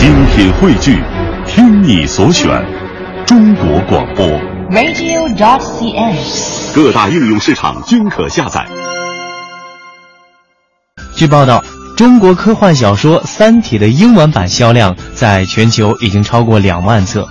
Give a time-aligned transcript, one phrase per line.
[0.00, 0.98] 精品汇聚，
[1.46, 2.48] 听你所选，
[3.26, 4.26] 中国广播。
[4.70, 6.74] radio.dot.cn，。
[6.74, 8.66] 各大应用市场均可下载。
[11.14, 11.62] 据报道，
[11.98, 17.24] 中国科幻小说《三体》的英文版销量在全球已经超过两万册。《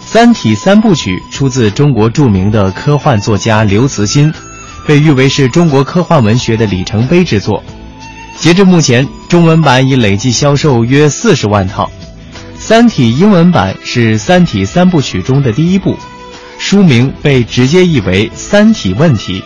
[0.00, 4.34] 三体》三部曲出自中国著名的科幻作家刘慈欣，
[4.88, 7.62] 被誉为是中国科幻文学的里程碑之作。
[8.38, 11.90] 截至目前，中文版已累计销售约四十万套。
[12.64, 15.96] 《三体》英文版是《三体》三部曲中的第一部，
[16.58, 19.40] 书名被直接译为《三体问题》，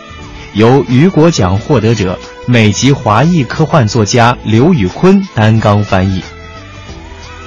[0.53, 6.21] 由雨果奖获得者、美籍华裔科幻作家刘宇昆担纲翻译。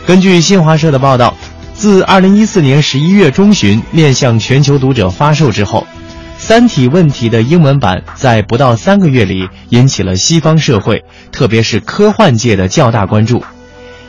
[0.07, 1.37] 根据新华社的报道，
[1.75, 5.87] 自2014年11月中旬面向全球读者发售之后，
[6.51, 13.45] 《三体问题》的英文版在不到三个月里引起了西方社会，特别是科幻界的较大关注。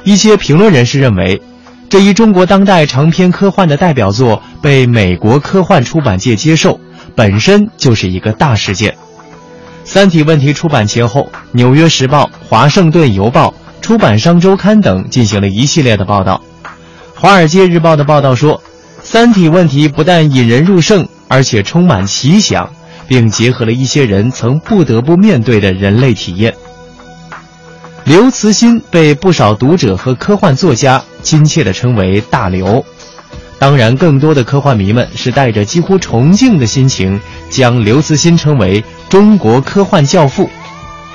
[0.04, 1.40] 一些评论人士认为，
[1.88, 6.80] 这一中国当代长篇科幻的代表作被美国科幻出版界接受，
[7.16, 8.92] 本身就是一个大事件。
[9.84, 13.50] 《三体问题》出版前后，《纽约时报》《华盛顿邮报》
[13.86, 16.42] 《出版商周刊》等进行了一系列的报道。
[17.14, 18.58] 《华尔街日报》的报道说，
[19.04, 22.70] 《三体问题》不但引人入胜，而且充满奇想，
[23.08, 26.54] 并结合了一些人曾不得不面对的人类体验。
[28.04, 32.84] 刘慈欣被不少读者和科幻作家亲切地称为“大刘”，
[33.58, 40.50] 当然，更多的科幻迷们是带着几乎崇敬的心情，将刘慈欣称为“中国科幻教父”。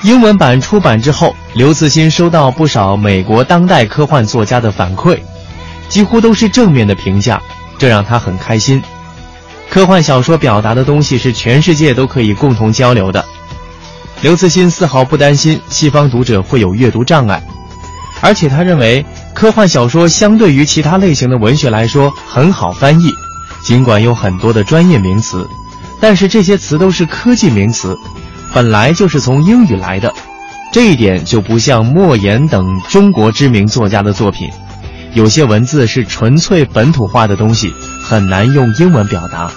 [0.02, 5.18] 英文版出版之后，刘慈欣收到不少美国当代科幻作家的反馈，
[5.90, 7.42] 几乎都是正面的评价，
[7.78, 8.82] 这让他很开心。
[9.70, 13.24] 科幻小说表达的东西是全世界都可以共同交流的。
[14.22, 17.42] 刘慈欣丝毫不担心西方读者会有阅读障碍，
[18.22, 23.10] 而且他认为科幻小说相对于其他类型的文学来说很好翻译，
[23.62, 25.46] 尽管有很多的专业名词，
[26.00, 27.94] 但是这些词都是科技名词，
[28.54, 30.10] 本来就是从英语来的，
[30.72, 34.50] 这一点就不像莫言等中国知名作家的作品，
[35.16, 37.72] 有些文字是纯粹本土化的东西，
[38.02, 39.50] 很难用英文表达。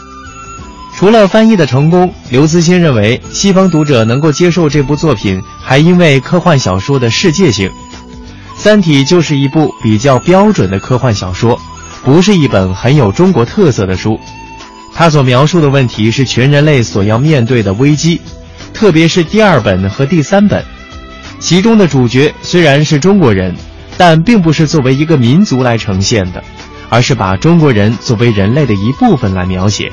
[0.96, 7.70] 除了翻译的成功，刘慈欣认为西方读者能够接受这部作品，还因为科幻小说的世界性。
[8.56, 11.60] 《三体》就是一部比较标准的科幻小说，
[12.06, 14.18] 不是一本很有中国特色的书。
[14.94, 18.22] 它所描述的问题是全人类所要面对的危机，
[18.74, 20.64] 特别是第二本和第三本。
[21.38, 23.54] 其中的主角虽然是中国人，
[24.00, 26.42] 但并不是作为一个民族来呈现的，
[26.88, 29.90] 而是把中国人作为人类的一部分来描写。《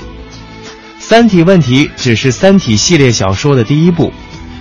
[1.01, 4.13] 三体问题》只是《三体》系列小说的第一部，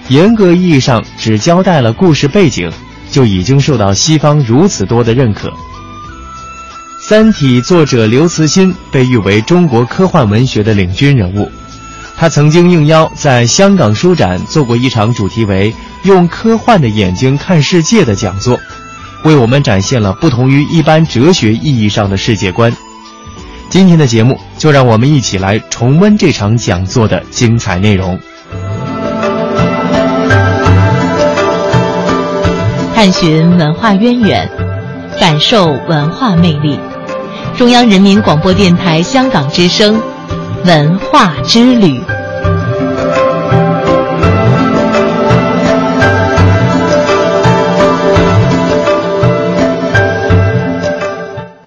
[0.08, 2.72] 严格意义上只交代了故事背景，
[3.12, 5.50] 就已经受到西方如此多的认可。
[7.00, 11.52] 《三体》作者刘慈欣被誉为中国科幻文学的领军人物，
[12.18, 18.60] 他曾经应邀在香港书展做过一场主题为“用科幻的眼睛看世界”的讲座，
[19.26, 22.72] 为我们展现了不同于一般哲学意义上的世界观。
[23.70, 28.18] 今天的节目，就让我们一起来重温这场讲座的精彩内容。
[32.94, 34.48] 探寻文化渊源，
[35.20, 36.80] 感受文化魅力。
[37.58, 40.00] 中央人民广播电台香港之声，
[40.66, 42.00] 文化之旅。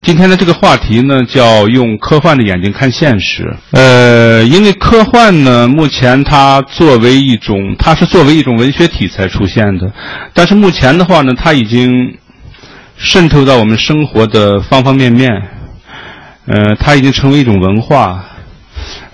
[0.09, 3.55] 今天的这个话题呢，叫用科幻的眼睛看现实。
[3.73, 9.93] 呃，因为科幻呢，目前它作为一种，它是作为一种文学题材出现的，
[10.33, 12.17] 但是目前的话呢，它已经
[12.97, 15.31] 渗透到我们生活的方方面面。
[16.47, 18.25] 呃，它已经成为一种文化，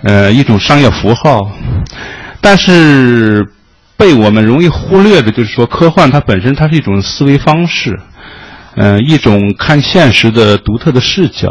[0.01, 1.51] 呃，一种商业符号。
[2.39, 3.45] 但是
[3.97, 7.99] 被我们容易忽略的，就是说，科幻它本身它是一种思维方式。
[8.75, 11.49] 呃，一种看现实的独特的视角，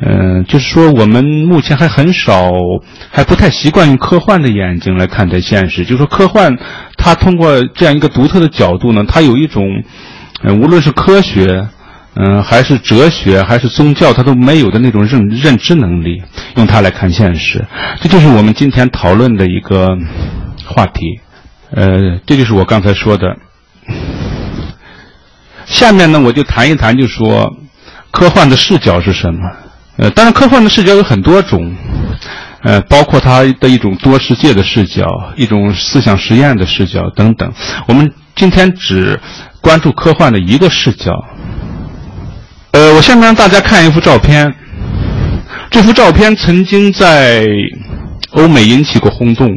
[0.00, 2.50] 呃，就是说我们目前还很少，
[3.10, 5.84] 还不太习惯用科幻的眼睛来看待现实。
[5.84, 6.58] 就是说，科幻
[6.96, 9.64] 它通过这样一个独特的角度呢，它有一种，
[10.42, 11.68] 呃，无论是科学，
[12.16, 16.20] 嗯、还是哲学，还是宗教，它都没有的那种认认知能力，
[16.56, 17.64] 用它来看现实。
[18.00, 19.86] 这就是我们今天讨论的一个
[20.66, 21.20] 话题。
[21.70, 23.36] 呃，这就是我刚才说的。
[25.66, 27.56] 下面呢，我就谈一谈，就说
[28.10, 29.40] 科幻的视角是什么。
[29.96, 31.74] 呃，当然，科幻的视角有很多种，
[32.62, 35.06] 呃，包括它的一种多世界的视角，
[35.36, 37.52] 一种思想实验的视角等等。
[37.86, 39.18] 我们今天只
[39.60, 41.12] 关注科幻的一个视角。
[42.72, 44.52] 呃，我下面让大家看一幅照片。
[45.70, 47.46] 这幅照片曾经在
[48.30, 49.56] 欧美引起过轰动。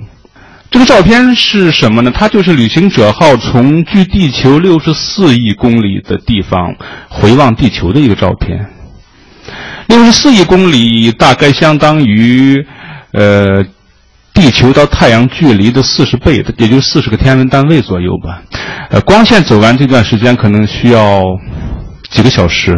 [0.69, 2.11] 这个照片是什么呢？
[2.13, 6.75] 它就是旅行者号从距地球六十四亿公里的地方
[7.09, 8.69] 回望地球的一个照片。
[9.87, 12.65] 六十四亿公里大概相当于
[13.13, 13.63] 呃
[14.33, 18.41] 地球到太阳距离的四十倍，也就四十个天文单位左右吧。
[18.89, 21.23] 呃，光线走完这段时间可能需要
[22.09, 22.75] 几个小时。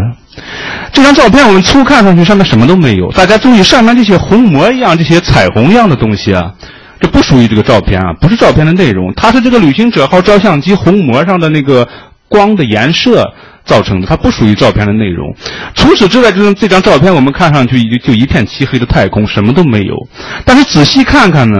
[0.94, 6.54] 这张照片我们粗看上去上面什么都没有，大家注意上面这些虹膜一样、这些彩虹一样的东西啊。
[7.00, 11.88] 这不属于这个照片啊，不是照片的内容，它是这个旅行者号照相机虹膜上的那个
[12.28, 15.34] 光的颜色造成的，它不属于照片的内容。
[15.76, 19.96] 除此之外，这张这张照片我们看上去就就一片漆黑的太空，什么都没有。
[20.44, 21.60] 但是仔细看看呢，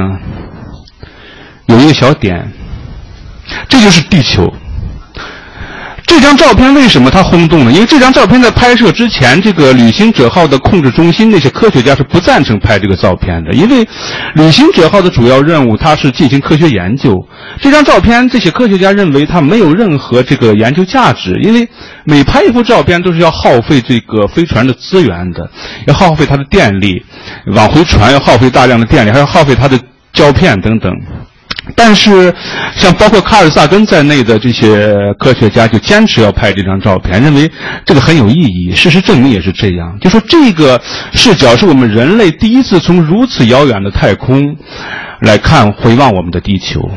[1.68, 2.52] 有一个小点，
[3.68, 4.54] 这就是地球。
[6.10, 7.72] 这张照片为什么它轰动呢？
[7.72, 13.88] 因为这张照片在拍摄之前，这个旅行者号的控制中心那些科学家是不赞成拍这个照片的，因为
[14.34, 17.24] 旅行者号的主要任务它是进行科学研究。
[17.62, 21.70] 这张照片，这些科学家认为它没有任何这个研究价值，因为
[22.06, 25.48] 每拍一幅照片都是要耗费这个飞船的资源的，
[25.86, 27.06] 要耗费它的电力，
[27.54, 29.80] 往回传要耗费大量的电力，还要耗费它的
[30.12, 30.92] 胶片等等。
[31.76, 32.34] 但是，
[32.76, 37.50] 像包括卡尔萨根在内的这些科学家就坚持要拍这张照片，认为
[37.86, 38.74] 这个很有意义。
[38.76, 40.82] 事实证明也是这样，就说这个
[41.14, 44.58] 视角是我们人类第一次从如此遥远的太空
[45.22, 46.90] 来看、回望我们的地球。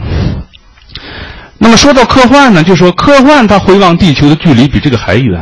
[1.63, 5.41] 那么说到科幻呢，就说科幻它回望地球的距离比这个还远。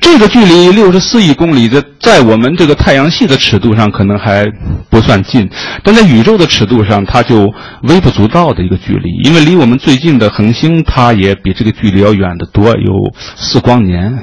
[0.00, 4.46] 这个距离六十四亿公里，在在我们这个太阳系的尺度上可能还
[4.88, 5.48] 不算近，
[5.84, 7.52] 但在宇宙的尺度上，它就
[7.82, 9.10] 微不足道的一个距离。
[9.24, 14.18] 因为离我们最近的恒星，它也比这个距离要远得多，有四光年。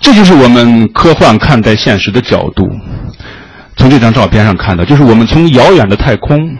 [0.00, 2.68] 这就是我们科幻看待现实的角度。
[3.76, 6.56] 从这张照片上看到，就是我们从遥远的太空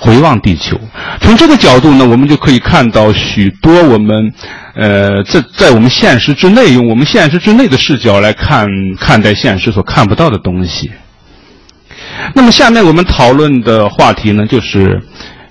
[0.00, 0.78] 回望地球。
[1.20, 4.32] 从这个角度呢，我们就可以看到许多我们。
[4.80, 10.88] 呃，在在我们现实之内，用我们现实之内的视角来看看待现实所看不到的东西。
[12.32, 15.02] 那么，下面我们讨论的话题呢，就是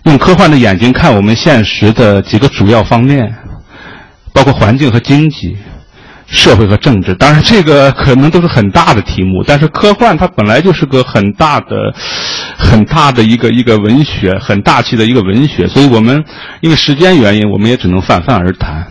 [0.03, 3.35] 用科幻的眼睛看我们现实的几个主要方面，
[4.31, 5.57] 包括环境和经济、
[6.27, 7.13] 社会和政治。
[7.15, 11.93] 当然，这个可能都是很大的题目，但是科幻它本来就是个很大的、
[12.57, 16.23] 很大的一个一个文学，很大气的一个文学，所以我们
[16.61, 18.85] 因为时间原因，我们也只能泛泛而谈。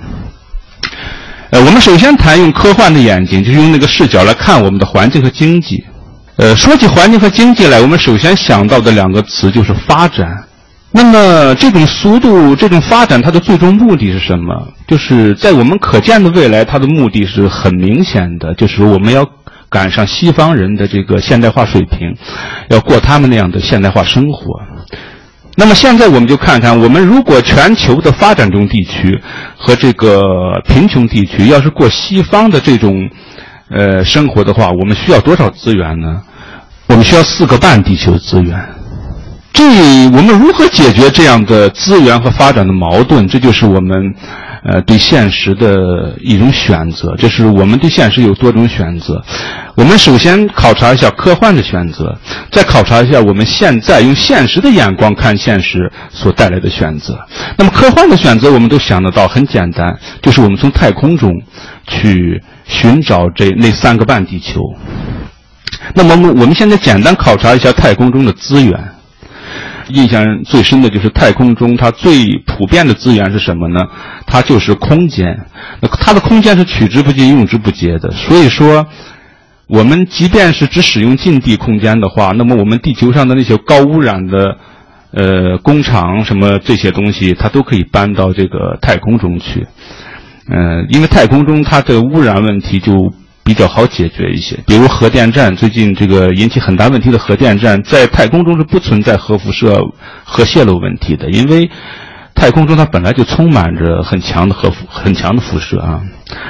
[1.51, 5.85] 呃，我们首先谈用科幻的眼睛，就是用那个视角来看我们的环境和经济。
[6.37, 10.45] 呃，说起环境和经济来，我们首先想到的两个词就是发展。
[10.93, 14.73] 那么，这种速度、这种发展，它的最终目的是什么？
[14.89, 19.27] 就是在我们可见的未来，它的目的是很明显的，就是我们要
[19.76, 22.17] 赶上西方人的这个现代化水平，
[22.70, 24.58] 要过他们那样的现代化生活。
[25.55, 29.20] 那么现在我们就看看，我们如果全球的发展中地区
[29.55, 30.23] 和这个
[30.67, 33.11] 贫穷地区要是过西方的这种
[33.69, 36.22] 呃生活的话，我们需要多少资源呢？
[36.87, 38.58] 我们需要四个半地球资源。
[39.52, 39.62] 这
[40.06, 43.29] 我们如何解决这样的资源和发展的矛盾？
[43.29, 44.14] 这就是我们。
[44.69, 49.23] 呃，对现实的一种选择，就是我们对现实有多种选择。
[49.77, 52.19] 我们首先考察一下科幻的选择，
[52.51, 57.17] 再考察一下我们现在用现实的眼光看现实所带来的选择。
[57.56, 61.31] 那么科幻的选择，我们都想得到，很简单，就是我们从太空中
[61.87, 64.61] 去寻找这那三个半地球。
[65.94, 68.95] 那么我们现在简单考察一下太空中的资源。
[69.88, 73.81] 印象最深的就是太空中它最普遍的资源是什么呢？
[74.26, 75.46] 它就是空间。
[75.81, 78.10] 那它的空间是取之不尽、用之不竭的。
[78.10, 78.86] 所以说，
[79.66, 84.56] 我们即便是只使用近地空间的话，那么我们地球上的那些高污染的，
[85.12, 89.66] 呃，工厂什么这些东西，它都可以搬到这个太空中去。
[90.50, 93.12] 嗯，因为太空中它的污染问题就。
[93.46, 99.81] 比较好解决一些，比如核电站，最近这个引起很大问题的核电站，在太空中是不存在核辐射、
[100.24, 101.70] 核泄漏问题的，因为
[102.34, 106.00] 太空中它本来就充满着很强的核辐、很强的辐射啊。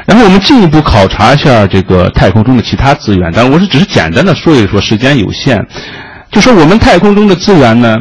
[0.06, 5.62] 然后我们进一步考察一下这个太空中的其他资源，当然我是只是简单的说一说，时间有限，
[6.32, 7.94] 就说我们太空中的资源呢，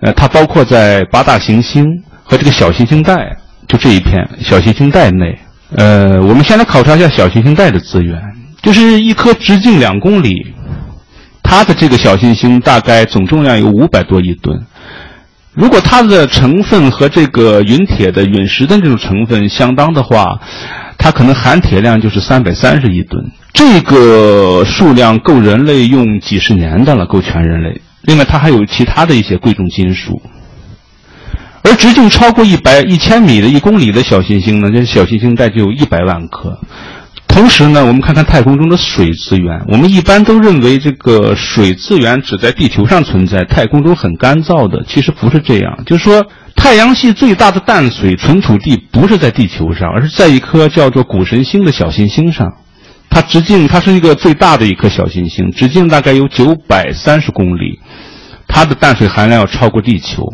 [0.00, 1.86] 呃，它包括在八大行星
[2.24, 3.36] 和这个小行星带，
[3.68, 5.38] 就这一片小行星带内，
[5.76, 8.20] 呃，我们先来考察一下小行星带的资源。
[8.62, 10.34] 就是一颗直径两公里，
[11.42, 14.66] 它的这个小行星大概总重量有五百多亿吨。
[15.54, 20.40] 如果它的成分和这个陨铁的陨石的这种成分相当的话，
[20.98, 27.80] 它可能含铁量就是三百三十亿吨，这个数量够人类用几十年的了，够全人类。
[28.02, 30.20] 另外，它还有其他的一些贵重金属。
[31.62, 36.58] 而直径超过一百一千米的一公里的小行星呢，这小行星带就有一百万颗。
[37.28, 39.64] 同时呢，我们看看太空中的水资源。
[39.68, 44.84] 我们一般都认为这个水资源只在地球上存在，太空中很干燥的。
[44.88, 46.26] 其实不是这样，就是说，
[46.56, 52.52] 太阳系最大的淡水存储地不是在地球上，而是在一颗叫做谷神星的小行星上。
[53.08, 57.78] 它直径，它是一个最大的一颗小行星，直径大概有九百三十公里，
[58.48, 60.24] 它的淡水含量要超过地球。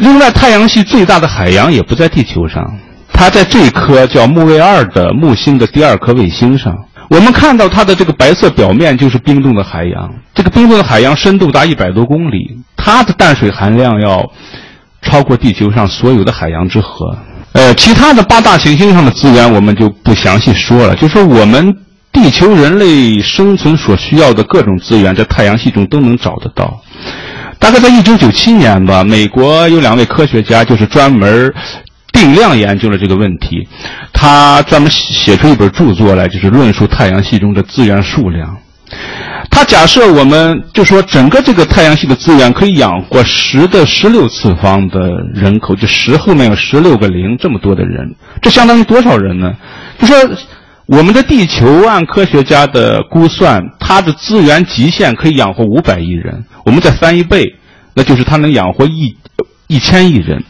[0.00, 2.64] 另外，太阳系最大的海洋也不在地球上。
[3.12, 6.74] 它在这颗叫木卫二的木星的第二颗卫星上，
[7.10, 10.10] 我们看到它的这个白色表面就是冰冻的海洋。
[10.34, 14.24] 这个冰冻的海洋深度达一百多公里，它的淡水含量要
[15.02, 17.18] 超过地球上所有的海洋之和。
[17.52, 21.76] 呃，其他的八大行星上的资源我们就不详细说了，就说我们
[22.10, 26.80] 地球人类生存所需要的各种资源，在太阳系中都能找得到。
[27.60, 31.54] 大概在一九九七年吧，美国有两位科学家就是专门。
[32.12, 33.66] 定量研究了这个问题，
[34.12, 38.58] 他专门写出一本著作来，就是论述太阳系中的资源数量。
[39.48, 44.98] 他假设我们就说整个这个太阳系的资源可以养活十的十六次方的
[45.32, 49.52] 人口，就十后面有十六个零这么多的人，这相当于多少人呢？
[49.98, 50.16] 就说
[50.90, 57.44] 我们的地球按科学家的估算，它的资源极限可以养活五百亿人，我们再翻一倍，
[57.94, 59.16] 那就是它能养活一。
[59.68, 60.42] 一千亿人，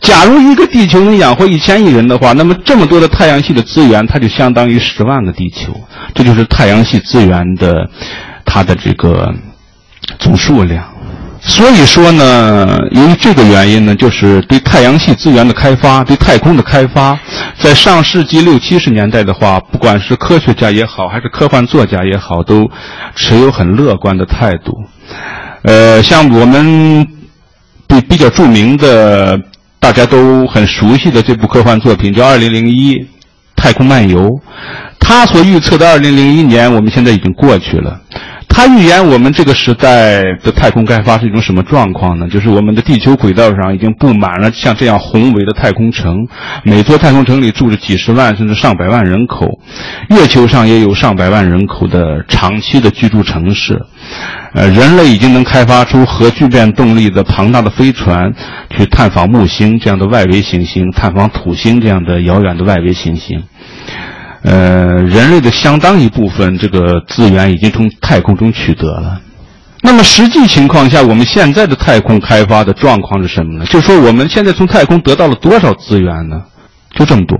[0.00, 5.72] 假如一个地球能养活一千亿人的话，那么这么多的太阳系的资源，它就相当于十万个地球。
[6.12, 7.88] 这就是太阳系资源的
[8.44, 9.32] 它的这个
[10.18, 10.84] 总数量。
[11.46, 17.18] 所以说呢，由于这个原因呢，就是对太阳系资源的开发，对太空的开发，
[17.58, 22.70] 在上世纪六七十年代的话，不管是科学家也好，还是科幻作家也好，都
[23.14, 24.72] 持有很乐观的态度。
[25.62, 27.06] 呃，像我们。
[27.86, 29.38] 比比较著名的，
[29.78, 32.96] 大家都很熟悉的这部科幻作品叫《二零零一
[33.54, 34.22] 太空漫游》，
[34.98, 38.00] 他所预测的二零零一年，我们现在已经过去了。
[38.56, 42.28] 他预言我们这个时代的太空开发是一种什么状况呢？
[42.28, 46.28] 就是我们的地球轨道上已经布满了像这样宏伟的太空城，
[46.62, 49.58] 每座太空城里住着几十万甚至上百万人口，
[50.08, 53.82] 月球上也有上百万人口的长期的居住城市。
[54.52, 58.32] 呃，人类已经能开发出核聚变动力的庞大的飞船，
[58.70, 63.42] 去探访木星这样的外围行星，探访土星这样的遥远的外围行星。
[64.44, 69.18] 呃，人类的相当一部分这个资源已经从太空中取得了。
[69.80, 73.64] 那么实际情况下，我们现在的太空开发的状况是什么呢？
[73.66, 76.42] 就是说，我们现在从太空得到了多少资源呢？
[76.94, 77.38] 就这么多，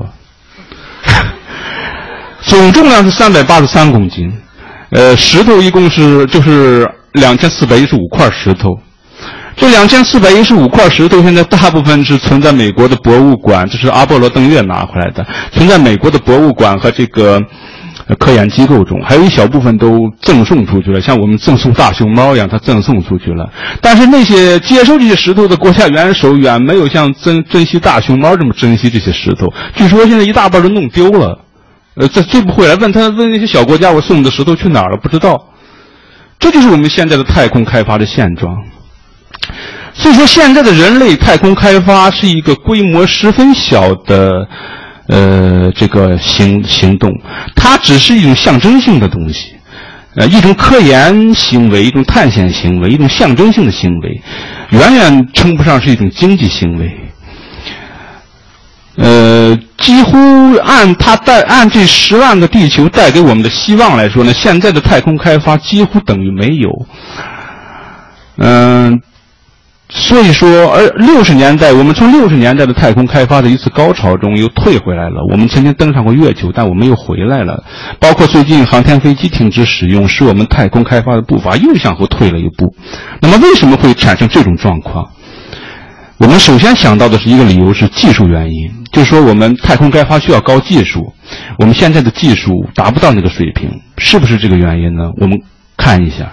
[2.43, 4.33] 总重量是三百八十三公斤。
[4.91, 8.79] 呃，石头一共是就是两千四百一十五块石头。
[9.57, 17.41] 这两千四百一十五块石头，现在大部分是存在美国的博物馆，这是阿波罗登月拿回来的，存在美国的博物馆和这个
[18.19, 23.49] 科研机构中，还有一小部分都赠送出去了，像我们赠送大熊猫一样，它赠送出去了。
[23.81, 29.53] 但是那些接收这些石头的国家元首，远没有像珍珍惜大熊猫这么珍惜这些石头。
[29.77, 31.39] 据说现在一大半都弄丢了，
[31.95, 32.75] 呃，这追不回来。
[32.75, 34.97] 问他问那些小国家，我送你的石头去哪儿了？
[34.97, 35.47] 不知道。
[36.41, 38.55] 这就是我们现在的太空开发的现状。
[39.97, 44.45] 所以说，现在的人类太空开发是一个规模十分小的，
[45.07, 47.13] 呃，这个行行动，
[47.55, 49.55] 它只是一种象征性的东西，
[50.17, 54.21] 呃，一种科研行为，一种探险行为，一种象征性的行为，
[54.71, 56.91] 远远称不上是一种经济行为。
[58.97, 66.71] 呃，几乎按它带按这十万个地球带给我们的希望来说呢，现在的太空开发几乎等于没有。
[68.39, 69.01] 嗯。
[69.97, 75.25] 所以说，而六十年代，我们从六十年代的太空开发的一次高潮中又退回来了。
[75.31, 77.63] 我们曾经登上过月球，但我们又回来了。
[78.01, 82.75] 包括最近航天飞机停止使用，使我们太空开发的步伐又向后退了一步。
[83.21, 85.09] 那么，为什么会产生这种状况？
[86.19, 91.13] 我们首先想到的是一个理由是技术原因，就是说我们太空开发需要高技术，
[91.59, 95.13] 我们现在的技术达不到那个水平，是不是这个原因呢？
[95.21, 95.41] 我们
[95.77, 96.33] 看一下。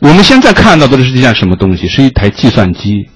[0.00, 1.86] 我们现在看到的是一件什么东西？
[1.86, 3.08] 是一台计算机。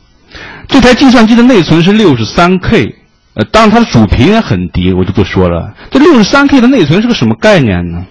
[0.68, 2.94] 这台计算机的内存是六十三 K，
[3.34, 5.72] 呃，当然它的主频也很低，我就不说了。
[5.90, 8.04] 这六十三 K 的内存是个什么概念呢？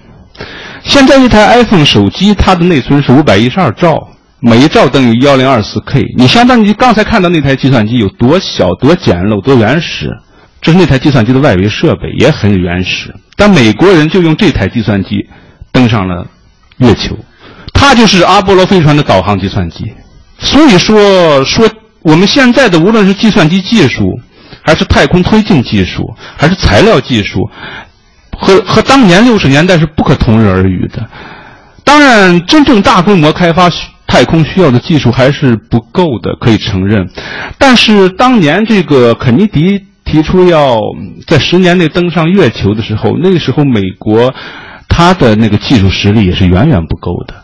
[0.83, 6.03] 现在一台 iPhone 手机，它的内存是五百一十二兆，每一兆等于幺零二四 K。
[6.17, 10.09] 你相当于刚才看到那台计算机有多小、多简陋、多原始。
[10.61, 13.13] 这是那台计算机的外围设备，也很原始。
[13.35, 15.27] 但美国人就用这台计算机
[15.71, 16.25] 登上了
[16.77, 17.17] 月球，
[17.73, 19.91] 它就是阿波罗飞船的导航计算机。
[20.39, 21.67] 所以说，说
[22.01, 24.05] 我们现在的无论是计算机技术，
[24.61, 26.03] 还是太空推进技术，
[26.37, 27.49] 还是材料技术，
[28.37, 31.05] 和和当年六十年代是不可同日而语的。
[31.83, 33.69] 当然，真正大规模开发
[34.07, 37.09] 太空需要的技术还是不够的，可以承认。
[37.57, 40.77] 但是当年这个肯尼迪提出要
[41.27, 44.33] 在十年内登上月球的时候，那个时候美国
[44.87, 47.42] 他的那个技术实力也是远远不够的，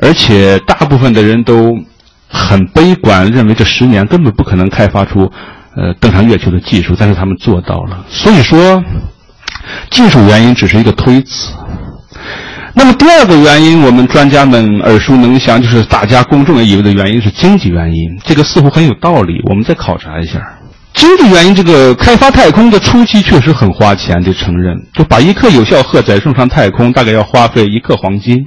[0.00, 1.76] 而且大部分的人都
[2.28, 5.30] 很悲观，认为这十年根本不可能开发出
[5.76, 6.94] 呃登上月球的技术。
[6.98, 8.82] 但是他们做到了，所以说
[9.90, 11.52] 技术原因只是一个推辞。
[12.74, 18.16] 那么第二个原因，我们专家们耳熟能详，就是大家公众也以为的原因是经济原因。
[18.24, 20.38] 这个似乎很有道理，我们再考察一下。
[20.94, 24.76] 经济原因，这个开发太空的初期确实很花钱，得承认。
[24.92, 28.46] 就把一颗有效荷载送上太空，大概要花费一克黄金，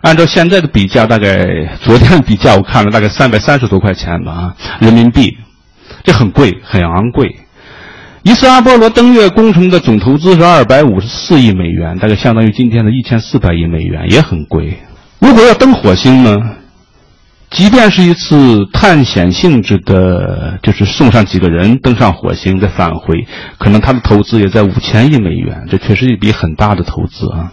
[0.00, 5.36] 按照现在的比价，大概昨天比价我看了，大概三百三十多块钱吧，人民币，
[6.04, 7.36] 这很贵，很昂贵。
[8.22, 14.78] 一次阿波罗登月工程的总投资是二百五十四亿美元，大概相当于今天的一千四百亿美元，也很贵。
[15.18, 16.36] 如果要登火星呢？
[17.50, 23.26] 即便是一次探险性质的，就是送上几个人登上火星再返回，
[23.58, 27.52] 可能它的投资也在五千亿美元，这确实一笔很大的投资啊。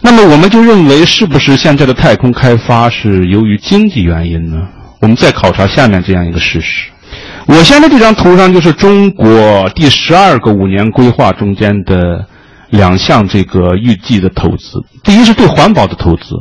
[0.00, 4.68] 那么我们就认为，是不是现在的太空开发是由于经济原因呢？
[5.00, 6.88] 我们再考察下面这样一个事实。
[7.46, 12.26] 我现在这张图上就是中国第十二个五年规划中间的
[12.70, 14.82] 两项这个预计的投资。
[15.02, 16.36] 第一是对环保的投资，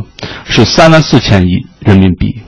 [0.46, 2.42] 是三万四千亿人民币；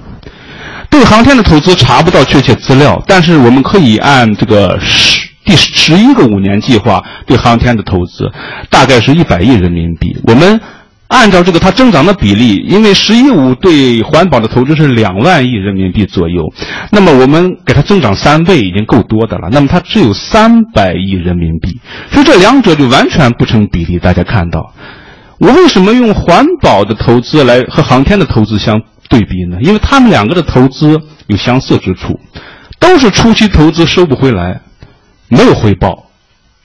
[0.89, 8.29] 对航天的投资查不到确切资料，但是我们可以按这个十第十一个五年计划对航天的投资，
[8.69, 10.15] 大概是一百亿人民币。
[10.25, 10.59] 我们。
[11.09, 16.53] 按照这个它增长的比例，因为“十一五”对环保的投资是两万亿人民币左右，
[16.91, 19.49] 那么我们给它增长三倍已经够多的了。
[19.51, 21.79] 那么它只有三百亿人民币，
[22.11, 23.97] 所以这两者就完全不成比例。
[23.97, 24.71] 大家看到，
[25.39, 28.79] 我为什么用环保的投资来和航天的投资相
[29.09, 29.57] 对比呢？
[29.61, 32.19] 因为他们两个的投资有相似之处，
[32.79, 34.61] 都是初期投资收不回来，
[35.27, 36.08] 没有回报。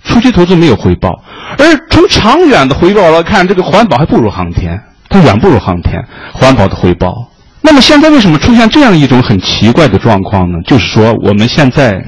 [0.04, 1.22] 初期投资没有回报，
[1.58, 7.12] 而从长远的回报来看，这个环保还不如航天，它远不如航天环保的回报。
[7.62, 10.58] 那么现在为什么出现这样一种很奇怪的状况呢？
[10.66, 12.04] 就是说我们现在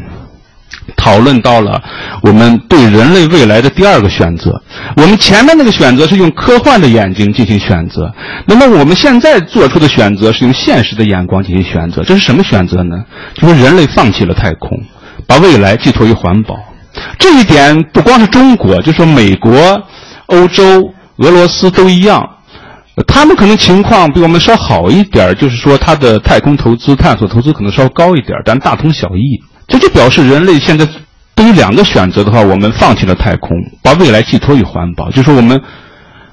[0.94, 1.82] 讨论到了
[2.22, 4.62] 我们对人类未来的第二个选择。
[4.96, 8.12] 我们前面那个选择是用科幻的眼睛进行选择，
[8.46, 12.04] 那么我们现在做出的选择是用现实的眼光进行选择。
[12.04, 13.04] 这是什么选择呢？
[13.34, 14.78] 就是人类放弃了太空，
[15.26, 16.56] 把未来寄托于环保。
[17.18, 19.50] 这一点不光是中国，就说美国、
[20.26, 22.22] 欧洲、俄罗斯都一样，
[23.06, 29.42] 他们可能情况比我们稍好一点，就是说他的太空投资、探索投资可能稍高一点，但大同小异。
[29.68, 30.86] 这就表示人类现在
[31.34, 33.50] 对于两个选择的话，我们放弃了太空，
[33.82, 35.60] 把未来寄托于环保，就是我们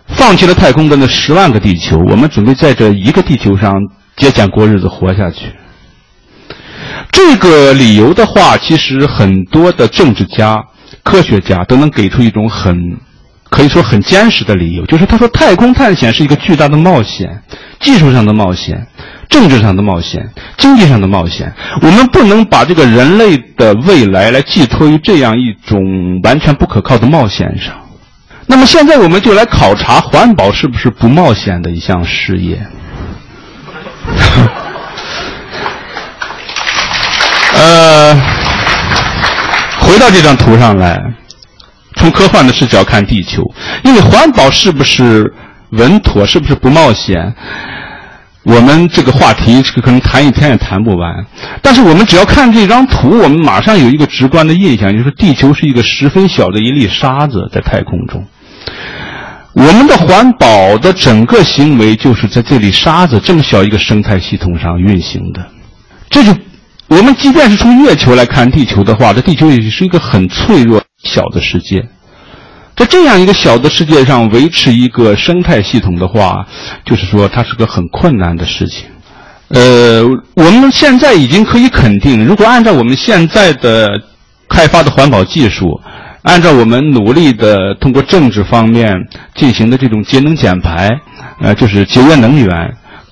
[0.07, 3.73] 放弃了太空的那十万个地球，我们准备在这一个地球上
[4.15, 5.51] 节俭过日子，活下去。
[7.13, 10.61] 这个理由的话，其实很多的政治家、
[11.03, 12.97] 科学家都能给出一种很，
[13.49, 17.43] 可以说很坚实的理由，就是他说太空探险是一个巨大的冒险，
[17.79, 18.87] 技术上的冒险，
[19.29, 21.53] 政治上的冒险，经济上的冒险。
[21.83, 27.75] 我们不能把这个人类的未来来寄托于这样一种完全不可靠的冒险上。
[28.47, 32.59] 那么现在我们就来考察环保是不是不冒险的一项事业。
[37.55, 38.15] 呃，
[39.79, 40.99] 回到这张图上来，
[41.95, 43.43] 从科幻的视角看地球，
[43.83, 45.31] 因为环保是不是
[45.69, 47.33] 稳妥，是不是不冒险？
[48.43, 51.25] 我们这个话题可能谈一天也谈不完。
[51.61, 58.25] 但是我们只要看这张图，我们马上有一个直观的印象，就是地球是一个十分小的一粒沙子在太空中。
[59.53, 65.45] 我们的环保的整个行为就是在这里沙子这么小一个生态系统上运行的，
[66.09, 66.35] 这就。
[66.87, 71.83] 我们即便是从月球来看地球的话，这地球也是一个很脆弱小的世界。
[72.75, 76.45] 在这样一个小的世界上维持一个生态系统的话，
[76.85, 78.85] 就是说它是个很困难的事情。
[79.49, 80.03] 呃，
[80.35, 83.87] 我们现在已经可以肯定，如果按照我们现在的
[84.49, 85.79] 开发的环保技术，
[86.23, 88.91] 按照我们努力的通过政治方面
[89.35, 90.89] 进行的这种节能减排，
[91.41, 92.49] 呃，就是节约能源。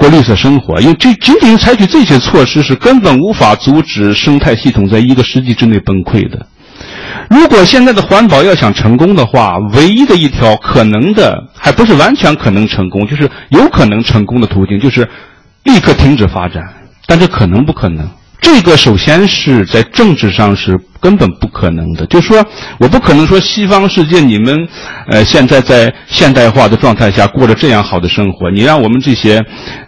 [0.01, 6.47] 过绿色生活，因为这仅仅采取这些措施是根本无法阻止生态系统在一个世纪之内崩溃的。
[7.29, 15.07] 如果现在的环保要想成功的话，唯一的一条可能的，还不是完全可能成功，就是有可能成功的途径，就是
[15.65, 16.63] 立刻停止发展。
[17.05, 18.09] 但这可能不可能？
[18.41, 22.05] 这个首先是在政治上是根本不可能的。
[22.07, 22.43] 就是说
[22.79, 24.67] 我不可能说西方世界你们，
[25.11, 29.41] 呃，现在在现代化的状态下过着这样好的生活，你让我们这些，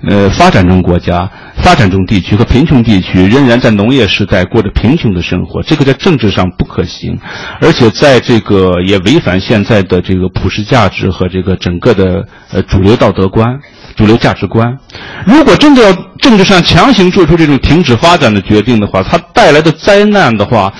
[0.07, 7.19] 呃，发展中国家、发展中地区和贫穷地区仍然在农业时代过着贫穷的生活，这个在政治上不可行，
[7.59, 13.59] 而且在这个也违反现在的这个普世价值和这个整个的呃主流道德观。
[13.95, 14.77] 主流价值观，
[15.25, 20.73] 如果真的要政治上强行做出这种停止发展的决定的话，它带来的灾难的话，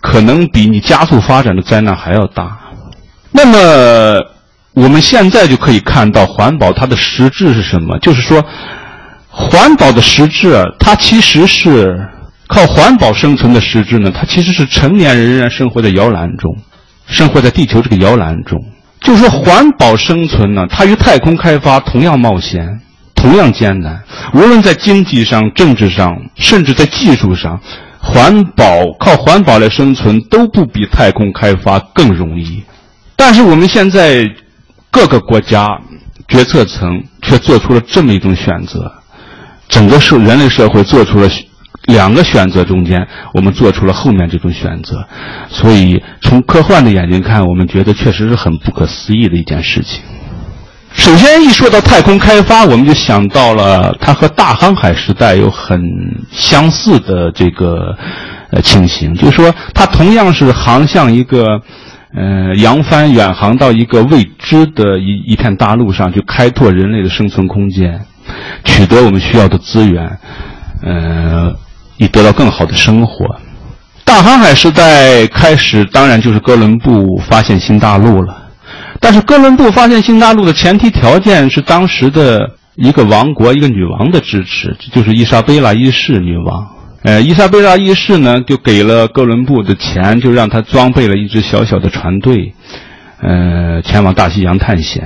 [0.00, 2.58] 可能比你加速发展的灾难还要大。
[3.32, 4.24] 那么
[4.72, 7.98] 我们现在就可以看到，环保它的实质是什么？
[7.98, 8.44] 就是说，
[9.28, 12.08] 环保的实质，它其实是
[12.46, 14.10] 靠环保生存的实质呢？
[14.10, 16.56] 它其实是成年人仍然生活在摇篮中，
[17.06, 18.58] 生活在地球这个摇篮中。
[19.04, 22.80] 就是说，环保生存呢，它与太空开发同样冒险，
[23.14, 24.02] 同样艰难。
[24.32, 27.60] 无论在经济上、政治上，甚至在技术上，
[28.00, 32.64] 环保靠环保来生存都不比太空开发更容易。
[33.14, 34.24] 但是我们现在
[34.90, 35.68] 各个国家
[36.26, 38.90] 决策层却做出了这么一种选择，
[39.68, 41.28] 整个社人类社会做出了。
[41.86, 45.06] 两个选择中间，我们做出了后面这种选择，
[45.50, 50.02] 所以从科幻的眼睛看，我们觉得确实是很不可思议的一件事情。
[50.94, 55.82] 首先，一说到太空开发，我们就想到了它和大航海时代有很
[56.30, 57.96] 相似的这个
[58.50, 61.60] 呃情形，就是说它同样是航向一个
[62.14, 68.06] 呃扬帆远航到一个未知的一一片大陆上去开拓人类的生存空间，
[68.64, 70.18] 取得我们需要的资源，
[70.82, 71.54] 呃。
[71.96, 73.24] 以得到更好的生活。
[74.04, 78.42] 大航海时代开始，当然就是哥伦布发现新大陆了。
[79.00, 86.68] 但是哥伦布发现新大陆的前提条件是当时的一个王国、一个女王的支持，这就是伊莎贝拉一世女王。
[87.02, 92.54] 呃，伊莎贝拉一世呢，就给了哥伦布的钱，就让他装备了一支小小的船队，
[93.20, 95.02] 呃，前往大西洋探险。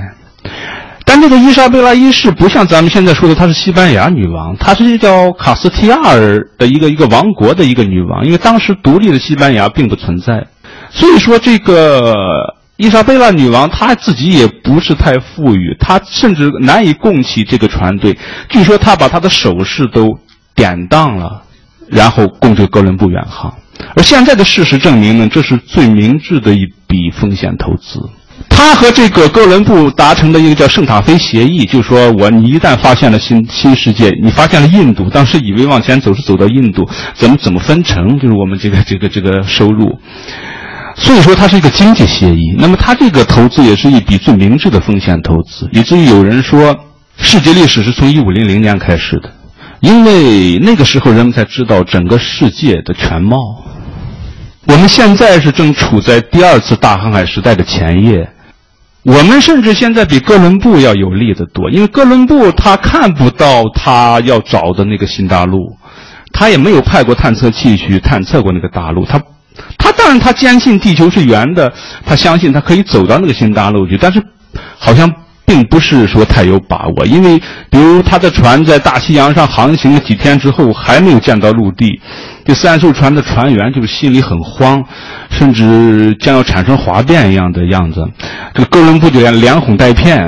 [1.21, 10.47] 但这个伊莎贝拉一世不像咱们现在说的，她是西班牙女王，她是叫卡斯提亚尔的一个一个王国的一个女王，因为当时独立的西班牙并不存在，
[10.89, 12.13] 所以说这个
[12.77, 18.17] 伊莎贝拉女王她自己也不是太富裕，她甚至难以供起这个船队。
[18.47, 20.17] 据说她把她的首饰都
[20.55, 21.43] 典当了，
[21.89, 23.53] 然后供这个哥伦布远航。
[23.97, 28.09] 而现在的事实证明呢，这是最明智的一笔风险投资。
[28.47, 39.99] 他和这个哥伦布达成的一个叫圣塔菲协议，就是说我你一旦发现了新新世界，你发现了印度，当时以为往前走是走到印度，怎么怎么分成，就是我们这个这个这个收入。
[40.95, 42.55] 所以说它是一个经济协议。
[42.57, 46.75] 那么它这个投资也是一笔最明智的风险投资，以至于有人说，
[47.17, 49.31] 世界历史是从一五零零年开始的，
[49.79, 53.37] 因为那个时候人们才知道整个世界的全貌。
[54.67, 58.29] 我们现在是正处在第二次大航海时代的前夜，
[59.03, 65.77] 我们甚至现在比哥伦布要有利的多，因为哥伦布他看不到他要找的那个新大陆，
[66.33, 69.19] 他也没有派过探测器去探测过那个大陆，他，
[69.77, 71.73] 他当然他坚信地球是圆的，
[72.05, 74.21] 他相信他可以走到那个新大陆去，但是，
[74.77, 75.09] 好像
[75.49, 77.39] 并不是说太有把握，因为
[77.71, 81.99] 比如他的船在大西洋上航行了几天之后，还没有见到陆地。
[82.45, 84.83] 这三艘船的船员就是心里很慌，
[85.31, 88.07] 甚至将要产生哗变一样的样子。
[88.53, 90.23] 这个哥伦布就连连哄带骗，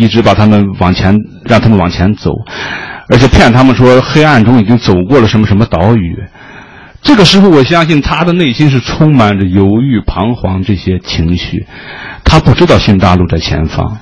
[0.00, 2.32] 一直把他们往前，让他们往前走，
[3.08, 6.16] 而且骗他们说黑暗中已经走过了什么什么岛屿。
[7.00, 11.64] 这个时候，我相信他的内心是充满着犹豫、彷徨这些情绪。
[12.24, 13.98] 他不知道新大陆在前方，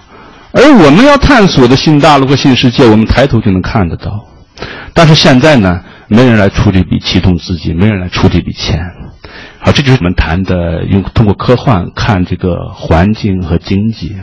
[0.52, 4.26] 而我们要探索的新大陆和新世界，我们抬头就能看得到。
[4.92, 5.82] 但是现在呢？
[6.08, 8.78] 没人来出这笔启动资金，没人来出这笔钱，
[9.60, 14.14] 好，这就是我们谈的用通过科幻看这个环境和经济。